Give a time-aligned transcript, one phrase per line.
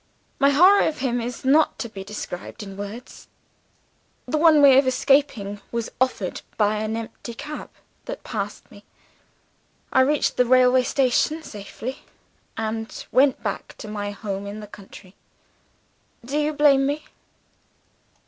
[0.39, 3.27] My horror of him is not to be described in words.
[4.25, 7.69] The one way of escaping was offered by an empty cab
[8.05, 8.83] that passed me.
[9.93, 11.99] I reached the railway station safely,
[12.57, 15.13] and went back to my home in the country.
[16.25, 17.05] Do you blame me?